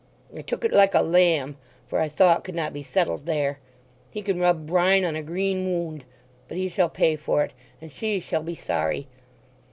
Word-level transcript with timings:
I 0.35 0.41
took 0.41 0.65
it 0.65 0.73
like 0.73 0.95
a 0.95 1.03
lamb, 1.03 1.57
for 1.85 1.99
I 1.99 2.07
saw 2.07 2.35
it 2.35 2.43
could 2.43 2.55
not 2.55 2.73
be 2.73 2.81
settled 2.81 3.27
there. 3.27 3.59
He 4.09 4.23
can 4.23 4.39
rub 4.39 4.65
brine 4.65 5.05
on 5.05 5.15
a 5.15 5.21
green 5.21 5.63
wound!... 5.63 6.05
But 6.47 6.57
he 6.57 6.69
shall 6.69 6.89
pay 6.89 7.15
for 7.15 7.43
it, 7.43 7.53
and 7.79 7.91
she 7.91 8.19
shall 8.19 8.41
be 8.41 8.55
sorry. 8.55 9.05